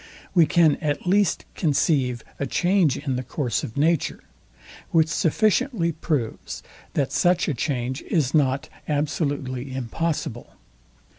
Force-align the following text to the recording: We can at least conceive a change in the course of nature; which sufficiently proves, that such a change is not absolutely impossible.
We 0.33 0.47
can 0.47 0.77
at 0.77 1.05
least 1.05 1.45
conceive 1.53 2.23
a 2.39 2.47
change 2.47 2.97
in 2.97 3.17
the 3.17 3.23
course 3.23 3.63
of 3.63 3.77
nature; 3.77 4.21
which 4.89 5.09
sufficiently 5.09 5.91
proves, 5.91 6.63
that 6.95 7.11
such 7.11 7.47
a 7.47 7.53
change 7.53 8.01
is 8.09 8.33
not 8.33 8.67
absolutely 8.87 9.75
impossible. 9.75 10.53